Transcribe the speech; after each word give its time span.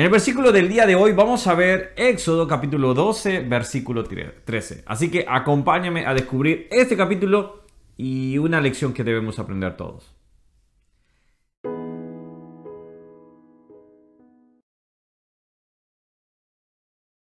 En 0.00 0.06
el 0.06 0.12
versículo 0.12 0.50
del 0.50 0.66
día 0.66 0.86
de 0.86 0.94
hoy 0.94 1.12
vamos 1.12 1.46
a 1.46 1.54
ver 1.54 1.92
Éxodo 1.94 2.48
capítulo 2.48 2.94
12, 2.94 3.40
versículo 3.40 4.02
13. 4.02 4.84
Así 4.86 5.10
que 5.10 5.26
acompáñame 5.28 6.06
a 6.06 6.14
descubrir 6.14 6.68
este 6.70 6.96
capítulo 6.96 7.64
y 7.98 8.38
una 8.38 8.62
lección 8.62 8.94
que 8.94 9.04
debemos 9.04 9.38
aprender 9.38 9.76
todos. 9.76 10.16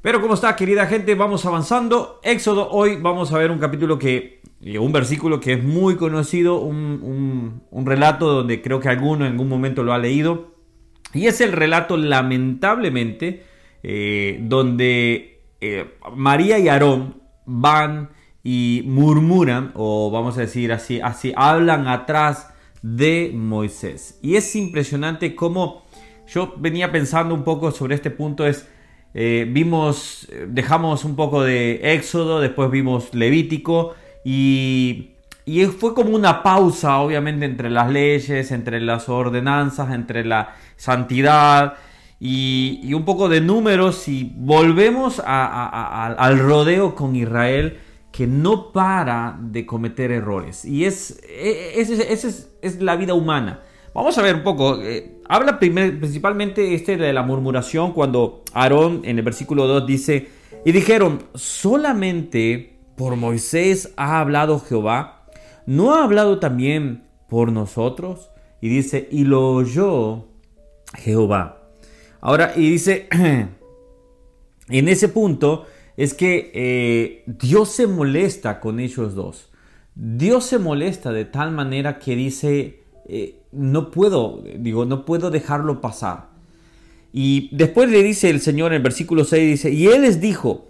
Pero 0.02 0.20
como 0.20 0.34
está, 0.34 0.54
querida 0.54 0.84
gente, 0.84 1.14
vamos 1.14 1.46
avanzando. 1.46 2.20
Éxodo, 2.22 2.68
hoy 2.68 2.98
vamos 3.00 3.32
a 3.32 3.38
ver 3.38 3.50
un 3.50 3.58
capítulo 3.58 3.98
que, 3.98 4.42
eh, 4.60 4.78
un 4.78 4.92
versículo 4.92 5.40
que 5.40 5.54
es 5.54 5.64
muy 5.64 5.96
conocido, 5.96 6.58
un, 6.58 7.62
relato 7.72 8.34
donde 8.34 8.60
creo 8.60 8.80
que 8.80 8.90
alguno 8.90 9.24
en 9.24 9.32
algún 9.32 9.48
momento 9.48 9.82
lo 9.82 9.94
ha 9.94 9.98
leído. 9.98 10.55
Y 11.14 11.26
es 11.26 11.40
el 11.40 11.52
relato, 11.52 11.96
lamentablemente, 11.96 13.44
eh, 13.82 14.38
donde 14.42 15.40
eh, 15.60 15.94
María 16.14 16.58
y 16.58 16.68
Aarón 16.68 17.22
van 17.46 18.10
y 18.42 18.82
murmuran, 18.86 19.72
o 19.74 20.10
vamos 20.10 20.36
a 20.38 20.42
decir 20.42 20.72
así, 20.72 21.00
así, 21.00 21.32
hablan 21.36 21.88
atrás 21.88 22.52
de 22.82 23.32
Moisés. 23.34 24.18
Y 24.22 24.36
es 24.36 24.54
impresionante 24.54 25.34
cómo 25.34 25.84
yo 26.28 26.54
venía 26.56 26.92
pensando 26.92 27.34
un 27.34 27.44
poco 27.44 27.70
sobre 27.72 27.94
este 27.94 28.10
punto, 28.10 28.46
es 28.46 28.68
eh, 29.14 29.46
vimos, 29.48 30.28
dejamos 30.48 31.04
un 31.04 31.16
poco 31.16 31.42
de 31.42 31.94
Éxodo, 31.94 32.40
después 32.40 32.70
vimos 32.70 33.14
Levítico 33.14 33.94
y, 34.24 35.15
fue 35.78 35.94
como 35.94 36.10
una 36.14 36.42
pausa, 36.42 36.98
obviamente, 36.98 37.46
entre 37.46 37.70
las 37.70 37.90
leyes, 37.90 38.50
entre 38.50 38.80
las 38.80 39.08
ordenanzas, 39.08 39.92
entre 39.92 40.24
la 40.24 40.54
santidad 40.76 41.74
y, 42.18 42.92
un 42.94 43.04
poco 43.04 43.28
de 43.28 43.40
números 43.40 44.08
y 44.08 44.32
volvemos 44.36 45.22
al 45.24 46.38
rodeo 46.38 46.94
con 46.94 47.14
Israel 47.14 47.78
que 48.10 48.26
no 48.26 48.72
para 48.72 49.36
de 49.40 49.66
cometer 49.66 50.10
errores. 50.10 50.64
Y 50.64 50.84
es, 50.84 51.20
e, 51.28 51.80
es, 51.80 52.48
es 52.62 52.82
la 52.82 52.96
vida 52.96 53.14
humana. 53.14 53.60
Vamos 53.96 54.18
a 54.18 54.22
ver 54.22 54.34
un 54.34 54.42
poco. 54.42 54.82
Eh, 54.82 55.22
habla 55.26 55.58
principalmente 55.58 56.74
este 56.74 56.98
de 56.98 57.14
la 57.14 57.22
murmuración 57.22 57.92
cuando 57.92 58.42
Aarón 58.52 59.00
en 59.04 59.18
el 59.18 59.24
versículo 59.24 59.66
2 59.66 59.86
dice, 59.86 60.28
y 60.66 60.72
dijeron, 60.72 61.22
solamente 61.34 62.78
por 62.94 63.16
Moisés 63.16 63.94
ha 63.96 64.20
hablado 64.20 64.60
Jehová, 64.60 65.15
¿no 65.66 65.94
ha 65.94 66.04
hablado 66.04 66.38
también 66.38 67.04
por 67.28 67.52
nosotros? 67.52 68.30
Y 68.60 68.68
dice, 68.68 69.08
y 69.10 69.24
lo 69.24 69.52
oyó 69.52 70.26
Jehová. 70.94 71.70
Ahora, 72.20 72.52
y 72.56 72.70
dice, 72.70 73.08
en 74.68 74.88
ese 74.88 75.08
punto 75.08 75.66
es 75.96 76.14
que 76.14 76.50
eh, 76.54 77.24
Dios 77.26 77.70
se 77.70 77.86
molesta 77.86 78.60
con 78.60 78.80
ellos 78.80 79.14
dos. 79.14 79.50
Dios 79.94 80.44
se 80.44 80.58
molesta 80.58 81.12
de 81.12 81.24
tal 81.24 81.52
manera 81.52 81.98
que 81.98 82.16
dice, 82.16 82.84
eh, 83.08 83.42
no 83.52 83.90
puedo, 83.90 84.42
digo, 84.58 84.84
no 84.84 85.04
puedo 85.04 85.30
dejarlo 85.30 85.80
pasar. 85.80 86.28
Y 87.12 87.48
después 87.56 87.90
le 87.90 88.02
dice 88.02 88.28
el 88.28 88.40
Señor 88.40 88.72
en 88.72 88.76
el 88.76 88.82
versículo 88.82 89.24
6, 89.24 89.48
dice, 89.48 89.70
y 89.70 89.86
Él 89.86 90.02
les 90.02 90.20
dijo, 90.20 90.66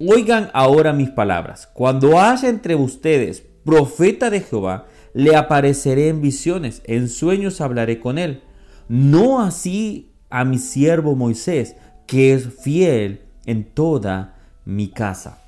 oigan 0.00 0.50
ahora 0.52 0.92
mis 0.92 1.10
palabras, 1.10 1.68
cuando 1.72 2.18
haya 2.18 2.48
entre 2.48 2.74
ustedes 2.74 3.44
profeta 3.64 4.30
de 4.30 4.40
Jehová, 4.40 4.86
le 5.12 5.36
apareceré 5.36 6.08
en 6.08 6.20
visiones, 6.20 6.82
en 6.84 7.08
sueños 7.08 7.60
hablaré 7.60 8.00
con 8.00 8.18
él. 8.18 8.42
No 8.88 9.40
así 9.40 10.10
a 10.30 10.44
mi 10.44 10.58
siervo 10.58 11.14
Moisés, 11.14 11.76
que 12.06 12.34
es 12.34 12.48
fiel 12.62 13.22
en 13.46 13.64
toda 13.64 14.36
mi 14.64 14.88
casa. 14.88 15.40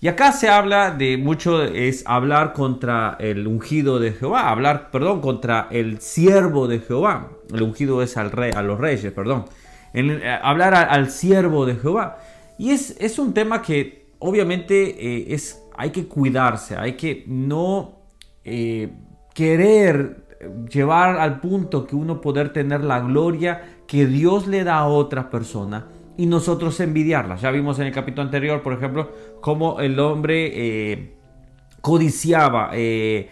Y 0.00 0.06
acá 0.06 0.30
se 0.30 0.48
habla 0.48 0.92
de 0.92 1.16
mucho, 1.16 1.64
es 1.64 2.04
hablar 2.06 2.52
contra 2.52 3.16
el 3.18 3.48
ungido 3.48 3.98
de 3.98 4.12
Jehová, 4.12 4.48
hablar, 4.48 4.92
perdón, 4.92 5.20
contra 5.20 5.66
el 5.72 6.00
siervo 6.00 6.68
de 6.68 6.78
Jehová. 6.78 7.30
El 7.52 7.62
ungido 7.62 8.00
es 8.02 8.16
al 8.16 8.30
rey, 8.30 8.52
a 8.54 8.62
los 8.62 8.78
reyes, 8.78 9.12
perdón. 9.12 9.46
En, 9.92 10.10
eh, 10.10 10.38
hablar 10.40 10.74
al 10.74 11.10
siervo 11.10 11.66
de 11.66 11.74
Jehová. 11.74 12.18
Y 12.58 12.70
es, 12.70 12.96
es 13.00 13.18
un 13.18 13.34
tema 13.34 13.60
que 13.60 14.06
obviamente 14.20 14.74
eh, 15.16 15.34
es, 15.34 15.62
hay 15.78 15.90
que 15.90 16.08
cuidarse, 16.08 16.76
hay 16.76 16.94
que 16.94 17.22
no 17.28 18.00
eh, 18.44 18.90
querer 19.32 20.26
llevar 20.68 21.18
al 21.18 21.38
punto 21.40 21.86
que 21.86 21.94
uno 21.94 22.20
poder 22.20 22.52
tener 22.52 22.82
la 22.82 22.98
gloria 22.98 23.78
que 23.86 24.04
Dios 24.04 24.48
le 24.48 24.64
da 24.64 24.78
a 24.78 24.86
otra 24.88 25.30
persona 25.30 25.86
y 26.16 26.26
nosotros 26.26 26.80
envidiarlas. 26.80 27.42
Ya 27.42 27.52
vimos 27.52 27.78
en 27.78 27.86
el 27.86 27.92
capítulo 27.92 28.22
anterior, 28.22 28.60
por 28.60 28.72
ejemplo, 28.72 29.12
cómo 29.40 29.78
el 29.78 30.00
hombre 30.00 30.50
eh, 30.52 31.16
codiciaba, 31.80 32.70
eh, 32.72 33.30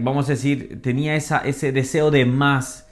vamos 0.00 0.26
a 0.28 0.32
decir, 0.32 0.80
tenía 0.80 1.16
ese 1.16 1.72
deseo 1.72 2.12
de 2.12 2.24
más. 2.24 2.88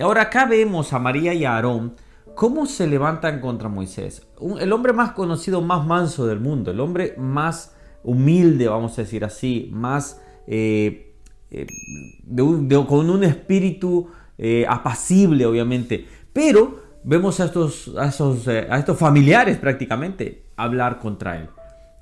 Ahora 0.00 0.22
acá 0.22 0.46
vemos 0.46 0.94
a 0.94 0.98
María 0.98 1.34
y 1.34 1.44
a 1.44 1.56
Aarón 1.56 1.96
cómo 2.34 2.64
se 2.64 2.86
levantan 2.86 3.40
contra 3.40 3.68
Moisés. 3.68 4.26
el 4.58 4.72
hombre 4.72 4.94
más 4.94 5.12
conocido, 5.12 5.60
más 5.60 5.84
manso 5.86 6.26
del 6.26 6.40
mundo, 6.40 6.70
el 6.70 6.80
hombre 6.80 7.14
más 7.18 7.74
humilde, 8.08 8.68
vamos 8.68 8.98
a 8.98 9.02
decir 9.02 9.24
así, 9.24 9.70
más 9.72 10.20
con 12.86 13.10
un 13.10 13.24
espíritu 13.24 14.08
apacible, 14.66 15.46
obviamente. 15.46 16.06
Pero 16.32 16.88
vemos 17.08 17.40
a 17.40 17.46
estos, 17.46 17.94
a 17.96 18.10
eh, 18.50 18.68
estos 18.70 18.98
familiares 18.98 19.56
prácticamente 19.56 20.44
hablar 20.56 20.98
contra 20.98 21.38
él. 21.38 21.48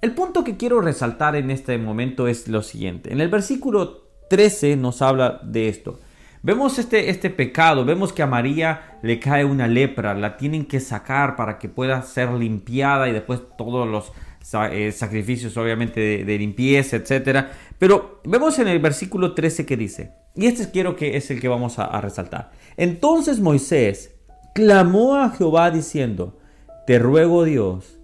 El 0.03 0.12
punto 0.12 0.45
que 0.45 0.56
quiero 0.56 0.81
resaltar 0.81 1.37
en 1.37 1.50
este 1.50 1.78
momento 1.78 2.28
es 2.28 2.49
lo 2.49 2.62
siguiente. 2.62 3.12
En 3.12 3.21
el 3.21 3.28
versículo 3.28 4.09
13 4.28 4.77
nos 4.77 5.03
habla 5.03 5.41
de 5.43 5.69
esto. 5.69 6.00
Vemos 6.43 6.78
este, 6.78 7.11
este 7.11 7.31
pecado, 7.31 7.84
vemos 7.84 8.12
que 8.12 8.22
a 8.22 8.27
María 8.27 8.99
le 9.03 9.19
cae 9.19 9.45
una 9.45 9.66
lepra, 9.66 10.15
la 10.15 10.37
tienen 10.37 10.66
que 10.66 10.81
sacar 10.81 11.34
para 11.34 11.59
que 11.59 11.69
pueda 11.69 12.03
ser 12.03 12.31
limpiada 12.33 13.09
y 13.09 13.12
después 13.12 13.41
todos 13.56 13.89
los 13.89 14.09
eh, 14.09 14.12
sacrificios 14.47 15.57
obviamente 15.57 16.25
de, 16.25 16.39
limpieza, 16.39 16.97
etc. 16.97 17.47
Pero 17.79 18.21
vemos 18.25 18.59
en 18.59 18.69
el 18.69 18.79
versículo 18.79 19.34
13 19.34 19.67
que 19.67 19.77
dice, 19.77 20.12
y 20.34 20.47
este 20.47 20.71
quiero 20.71 20.95
que 20.97 21.17
es 21.17 21.31
el 21.31 21.41
que 21.41 21.49
vamos 21.49 21.79
a 21.79 22.01
resaltar. 22.01 22.53
Entonces 22.77 23.41
Moisés 23.41 24.15
clamó 24.55 25.17
a 25.17 25.31
Jehová 25.31 25.71
diciendo, 25.71 26.39
te 26.87 26.99
ruego 26.99 27.45
Dios 27.45 27.99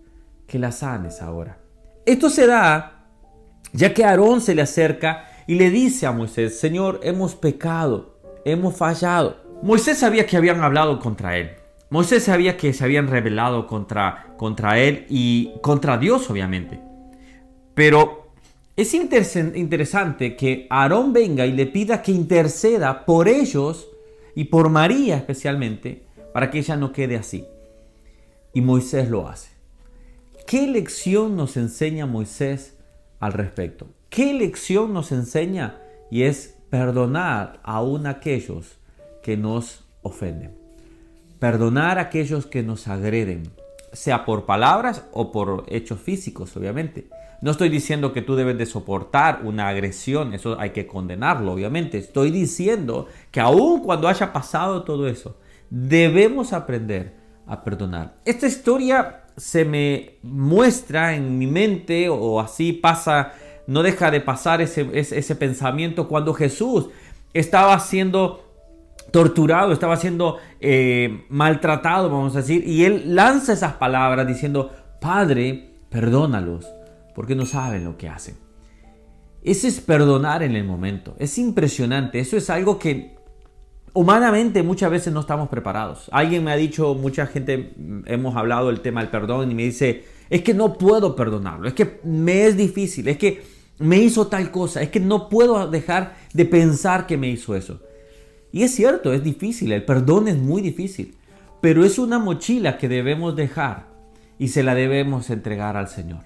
que 0.46 0.58
la 0.58 0.72
sanes 0.72 1.22
ahora. 1.22 1.58
Esto 2.04 2.28
se 2.28 2.46
da 2.46 3.06
ya 3.72 3.94
que 3.94 4.04
Aarón 4.04 4.40
se 4.40 4.54
le 4.54 4.62
acerca 4.62 5.28
y 5.46 5.54
le 5.54 5.70
dice 5.70 6.06
a 6.06 6.12
Moisés, 6.12 6.58
Señor, 6.58 7.00
hemos 7.02 7.34
pecado, 7.34 8.20
hemos 8.44 8.76
fallado. 8.76 9.36
Moisés 9.62 9.98
sabía 9.98 10.26
que 10.26 10.36
habían 10.36 10.60
hablado 10.60 10.98
contra 10.98 11.36
él. 11.38 11.61
Moisés 11.92 12.22
sabía 12.22 12.56
que 12.56 12.72
se 12.72 12.84
habían 12.84 13.06
rebelado 13.06 13.66
contra, 13.66 14.34
contra 14.38 14.78
él 14.78 15.04
y 15.10 15.52
contra 15.60 15.98
Dios, 15.98 16.30
obviamente. 16.30 16.80
Pero 17.74 18.32
es 18.74 18.94
interesante 18.94 20.34
que 20.34 20.66
Aarón 20.70 21.12
venga 21.12 21.44
y 21.44 21.52
le 21.52 21.66
pida 21.66 22.00
que 22.00 22.10
interceda 22.10 23.04
por 23.04 23.28
ellos 23.28 23.90
y 24.34 24.44
por 24.44 24.70
María 24.70 25.18
especialmente 25.18 26.06
para 26.32 26.50
que 26.50 26.60
ella 26.60 26.76
no 26.76 26.94
quede 26.94 27.16
así. 27.16 27.44
Y 28.54 28.62
Moisés 28.62 29.10
lo 29.10 29.28
hace. 29.28 29.50
¿Qué 30.46 30.66
lección 30.66 31.36
nos 31.36 31.58
enseña 31.58 32.06
Moisés 32.06 32.78
al 33.20 33.34
respecto? 33.34 33.88
¿Qué 34.08 34.32
lección 34.32 34.94
nos 34.94 35.12
enseña? 35.12 35.78
Y 36.10 36.22
es 36.22 36.56
perdonar 36.70 37.60
aún 37.62 38.06
aquellos 38.06 38.78
que 39.22 39.36
nos 39.36 39.84
ofenden. 40.00 40.61
Perdonar 41.42 41.98
a 41.98 42.02
aquellos 42.02 42.46
que 42.46 42.62
nos 42.62 42.86
agreden, 42.86 43.50
sea 43.92 44.24
por 44.24 44.46
palabras 44.46 45.06
o 45.10 45.32
por 45.32 45.64
hechos 45.66 46.00
físicos, 46.00 46.56
obviamente. 46.56 47.08
No 47.40 47.50
estoy 47.50 47.68
diciendo 47.68 48.12
que 48.12 48.22
tú 48.22 48.36
debes 48.36 48.56
de 48.58 48.64
soportar 48.64 49.40
una 49.42 49.66
agresión, 49.66 50.34
eso 50.34 50.56
hay 50.60 50.70
que 50.70 50.86
condenarlo, 50.86 51.50
obviamente. 51.50 51.98
Estoy 51.98 52.30
diciendo 52.30 53.08
que 53.32 53.40
aún 53.40 53.82
cuando 53.82 54.06
haya 54.06 54.32
pasado 54.32 54.84
todo 54.84 55.08
eso, 55.08 55.36
debemos 55.68 56.52
aprender 56.52 57.16
a 57.48 57.64
perdonar. 57.64 58.14
Esta 58.24 58.46
historia 58.46 59.24
se 59.36 59.64
me 59.64 60.18
muestra 60.22 61.16
en 61.16 61.38
mi 61.38 61.48
mente 61.48 62.08
o 62.08 62.38
así 62.38 62.72
pasa, 62.72 63.32
no 63.66 63.82
deja 63.82 64.12
de 64.12 64.20
pasar 64.20 64.60
ese, 64.60 64.88
ese, 64.92 65.34
pensamiento 65.34 66.06
cuando 66.06 66.34
Jesús 66.34 66.90
estaba 67.34 67.76
siendo 67.80 68.51
torturado, 69.10 69.72
estaba 69.72 69.96
siendo 69.96 70.38
eh, 70.60 71.24
maltratado, 71.28 72.08
vamos 72.08 72.34
a 72.34 72.38
decir, 72.38 72.66
y 72.66 72.84
él 72.84 73.14
lanza 73.14 73.52
esas 73.52 73.74
palabras 73.74 74.26
diciendo, 74.26 74.70
Padre, 75.00 75.72
perdónalos, 75.90 76.66
porque 77.14 77.34
no 77.34 77.46
saben 77.46 77.84
lo 77.84 77.96
que 77.96 78.08
hacen. 78.08 78.36
Ese 79.42 79.68
es 79.68 79.80
perdonar 79.80 80.42
en 80.42 80.54
el 80.54 80.64
momento. 80.64 81.16
Es 81.18 81.36
impresionante. 81.36 82.20
Eso 82.20 82.36
es 82.36 82.48
algo 82.48 82.78
que 82.78 83.16
humanamente 83.92 84.62
muchas 84.62 84.90
veces 84.90 85.12
no 85.12 85.20
estamos 85.20 85.48
preparados. 85.48 86.08
Alguien 86.12 86.44
me 86.44 86.52
ha 86.52 86.56
dicho, 86.56 86.94
mucha 86.94 87.26
gente 87.26 87.72
mm, 87.76 88.02
hemos 88.06 88.36
hablado 88.36 88.68
del 88.68 88.80
tema 88.80 89.00
del 89.00 89.10
perdón 89.10 89.50
y 89.50 89.54
me 89.54 89.64
dice, 89.64 90.04
es 90.30 90.42
que 90.42 90.54
no 90.54 90.74
puedo 90.74 91.14
perdonarlo, 91.16 91.68
es 91.68 91.74
que 91.74 92.00
me 92.04 92.46
es 92.46 92.56
difícil, 92.56 93.08
es 93.08 93.18
que 93.18 93.42
me 93.78 93.98
hizo 93.98 94.28
tal 94.28 94.50
cosa, 94.50 94.80
es 94.80 94.90
que 94.90 95.00
no 95.00 95.28
puedo 95.28 95.68
dejar 95.68 96.14
de 96.32 96.44
pensar 96.44 97.06
que 97.06 97.16
me 97.16 97.28
hizo 97.28 97.54
eso. 97.56 97.80
Y 98.52 98.62
es 98.64 98.74
cierto, 98.74 99.14
es 99.14 99.24
difícil, 99.24 99.72
el 99.72 99.84
perdón 99.84 100.28
es 100.28 100.36
muy 100.36 100.60
difícil, 100.60 101.16
pero 101.62 101.84
es 101.84 101.98
una 101.98 102.18
mochila 102.18 102.76
que 102.76 102.88
debemos 102.88 103.34
dejar 103.34 103.86
y 104.38 104.48
se 104.48 104.62
la 104.62 104.74
debemos 104.74 105.30
entregar 105.30 105.76
al 105.76 105.88
Señor. 105.88 106.24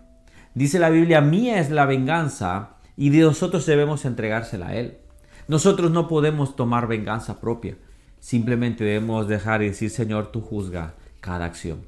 Dice 0.55 0.79
la 0.81 0.91
Biblia, 0.91 1.21
mía 1.21 1.61
es 1.61 1.71
la 1.71 1.87
venganza 1.87 2.79
y 2.97 3.11
de 3.11 3.21
nosotros 3.21 3.65
debemos 3.65 4.05
entregársela 4.05 4.69
a 4.69 4.75
Él. 4.75 4.99
Nosotros 5.47 5.93
no 5.93 6.09
podemos 6.09 6.57
tomar 6.57 6.89
venganza 6.89 7.41
propia, 7.41 7.77
simplemente 8.19 8.83
debemos 8.83 9.29
dejar 9.29 9.63
y 9.63 9.69
decir, 9.69 9.91
Señor, 9.91 10.33
tú 10.33 10.41
juzga 10.41 10.95
cada 11.21 11.45
acción. 11.45 11.83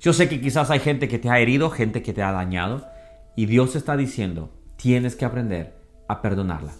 Yo 0.00 0.12
sé 0.12 0.28
que 0.28 0.40
quizás 0.40 0.70
hay 0.70 0.78
gente 0.78 1.08
que 1.08 1.18
te 1.18 1.28
ha 1.28 1.40
herido, 1.40 1.70
gente 1.70 2.02
que 2.02 2.12
te 2.12 2.22
ha 2.22 2.30
dañado, 2.30 2.86
y 3.34 3.46
Dios 3.46 3.74
está 3.74 3.96
diciendo, 3.96 4.52
tienes 4.76 5.16
que 5.16 5.24
aprender 5.24 5.74
a 6.06 6.22
perdonarla. 6.22 6.72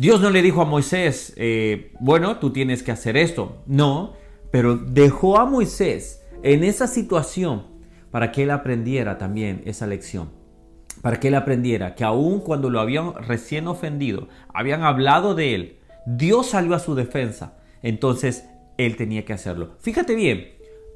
Dios 0.00 0.22
no 0.22 0.30
le 0.30 0.40
dijo 0.40 0.62
a 0.62 0.64
Moisés, 0.64 1.34
eh, 1.36 1.92
bueno, 2.00 2.38
tú 2.38 2.54
tienes 2.54 2.82
que 2.82 2.90
hacer 2.90 3.18
esto. 3.18 3.62
No, 3.66 4.14
pero 4.50 4.76
dejó 4.76 5.38
a 5.38 5.44
Moisés 5.44 6.22
en 6.42 6.64
esa 6.64 6.86
situación 6.86 7.66
para 8.10 8.32
que 8.32 8.44
él 8.44 8.50
aprendiera 8.50 9.18
también 9.18 9.60
esa 9.66 9.86
lección. 9.86 10.30
Para 11.02 11.20
que 11.20 11.28
él 11.28 11.34
aprendiera 11.34 11.96
que 11.96 12.04
aun 12.04 12.40
cuando 12.40 12.70
lo 12.70 12.80
habían 12.80 13.12
recién 13.12 13.68
ofendido, 13.68 14.28
habían 14.54 14.84
hablado 14.84 15.34
de 15.34 15.54
él, 15.54 15.78
Dios 16.06 16.46
salió 16.46 16.74
a 16.74 16.78
su 16.78 16.94
defensa. 16.94 17.58
Entonces 17.82 18.46
él 18.78 18.96
tenía 18.96 19.26
que 19.26 19.34
hacerlo. 19.34 19.72
Fíjate 19.80 20.14
bien, 20.14 20.48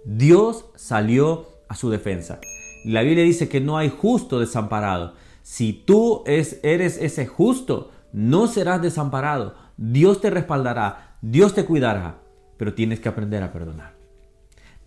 Dios 0.07 0.71
salió 0.77 1.49
a 1.69 1.77
su 1.77 1.91
defensa. 1.91 2.41
La 2.87 3.03
Biblia 3.03 3.25
dice 3.25 3.51
que 3.51 3.61
no 3.61 3.77
hay 3.77 3.91
justo 3.91 4.41
desamparado. 4.41 5.13
Si 5.43 5.75
tú 5.75 6.23
eres 6.25 6.59
ese 6.63 7.27
justo, 7.27 7.91
no 8.15 8.47
serás 8.47 8.81
desamparado. 8.81 9.57
Dios 9.77 10.21
te 10.21 10.31
respaldará, 10.31 11.17
Dios 11.21 11.53
te 11.53 11.65
cuidará, 11.65 12.21
pero 12.57 12.73
tienes 12.73 13.01
que 13.01 13.09
aprender 13.09 13.43
a 13.43 13.53
perdonar. 13.53 13.97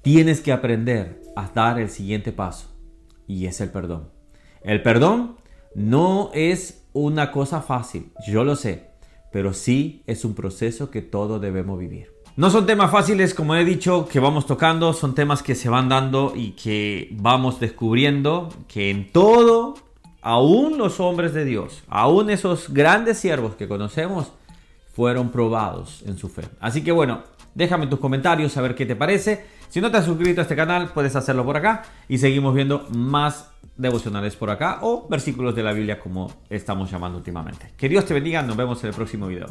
Tienes 0.01 0.39
que 0.39 0.53
aprender 0.53 1.21
a 1.35 1.49
dar 1.53 1.77
el 1.77 1.89
siguiente 1.89 2.31
paso 2.31 2.73
y 3.27 3.45
es 3.45 3.59
el 3.59 3.69
perdón. 3.69 4.09
El 4.61 4.81
perdón 4.81 5.35
no 5.75 6.31
es 6.33 6.87
una 6.93 7.31
cosa 7.31 7.61
fácil, 7.61 8.13
yo 8.25 8.45
lo 8.45 8.55
sé, 8.55 8.91
pero 9.33 9.53
sí 9.53 10.03
es 10.07 10.23
un 10.23 10.33
proceso 10.33 10.89
que 10.89 11.01
todos 11.01 11.41
debemos 11.41 11.77
vivir. 11.77 12.13
No 12.37 12.49
son 12.49 12.65
temas 12.65 12.91
fáciles, 12.91 13.33
como 13.33 13.55
he 13.55 13.65
dicho, 13.65 14.07
que 14.07 14.21
vamos 14.21 14.45
tocando, 14.45 14.93
son 14.93 15.15
temas 15.15 15.43
que 15.43 15.53
se 15.53 15.67
van 15.67 15.89
dando 15.89 16.31
y 16.33 16.51
que 16.51 17.09
vamos 17.19 17.59
descubriendo 17.59 18.47
que 18.69 18.89
en 18.89 19.11
todo 19.11 19.86
aún 20.27 20.77
los 20.77 20.99
hombres 20.99 21.33
de 21.33 21.45
Dios, 21.45 21.83
aún 21.87 22.29
esos 22.29 22.73
grandes 22.73 23.17
siervos 23.17 23.55
que 23.55 23.65
conocemos, 23.65 24.33
fueron 24.93 25.29
probados 25.29 26.03
en 26.05 26.17
su 26.17 26.27
fe. 26.27 26.41
Así 26.59 26.83
que 26.83 26.91
bueno, 26.91 27.23
déjame 27.55 27.87
tus 27.87 27.99
comentarios 27.99 28.57
a 28.57 28.61
ver 28.61 28.75
qué 28.75 28.85
te 28.85 28.97
parece. 28.97 29.45
Si 29.69 29.79
no 29.79 29.89
te 29.89 29.95
has 29.95 30.05
suscrito 30.05 30.41
a 30.41 30.43
este 30.43 30.57
canal, 30.57 30.89
puedes 30.89 31.15
hacerlo 31.15 31.45
por 31.45 31.55
acá 31.55 31.83
y 32.09 32.17
seguimos 32.17 32.53
viendo 32.53 32.87
más 32.89 33.51
devocionales 33.77 34.35
por 34.35 34.49
acá 34.49 34.79
o 34.81 35.07
versículos 35.07 35.55
de 35.55 35.63
la 35.63 35.71
Biblia 35.71 35.97
como 35.97 36.29
estamos 36.49 36.91
llamando 36.91 37.17
últimamente. 37.17 37.71
Que 37.77 37.87
Dios 37.87 38.03
te 38.03 38.13
bendiga, 38.13 38.41
nos 38.41 38.57
vemos 38.57 38.83
en 38.83 38.89
el 38.89 38.95
próximo 38.95 39.27
video. 39.27 39.47